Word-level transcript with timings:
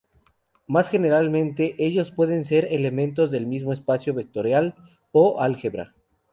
Más 0.65 0.89
generalmente, 0.89 1.75
ellos 1.77 2.09
pueden 2.09 2.43
ser 2.43 2.67
elementos 2.71 3.29
del 3.29 3.45
mismo 3.45 3.71
espacio 3.71 4.15
vectorial 4.15 4.73
o 5.11 5.39
álgebra. 5.41 5.93